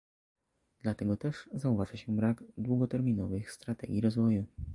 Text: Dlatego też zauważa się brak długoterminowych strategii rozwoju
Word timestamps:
Dlatego 0.81 1.17
też 1.17 1.49
zauważa 1.53 1.95
się 1.97 2.15
brak 2.15 2.43
długoterminowych 2.57 3.51
strategii 3.51 4.01
rozwoju 4.01 4.45